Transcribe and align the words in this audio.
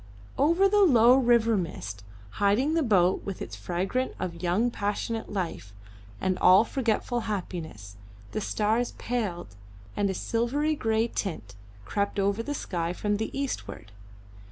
Over 0.39 0.67
the 0.67 0.81
low 0.81 1.15
river 1.15 1.55
mist 1.55 2.03
hiding 2.41 2.73
the 2.73 2.81
boat 2.81 3.21
with 3.23 3.39
its 3.39 3.55
freight 3.55 3.93
of 4.19 4.41
young 4.41 4.71
passionate 4.71 5.31
life 5.31 5.73
and 6.19 6.39
all 6.39 6.63
forgetful 6.63 7.19
happiness, 7.29 7.97
the 8.31 8.41
stars 8.41 8.93
paled, 8.93 9.55
and 9.95 10.09
a 10.09 10.15
silvery 10.15 10.73
grey 10.75 11.07
tint 11.07 11.53
crept 11.85 12.17
over 12.17 12.41
the 12.41 12.55
sky 12.55 12.93
from 12.93 13.17
the 13.17 13.29
eastward. 13.39 13.91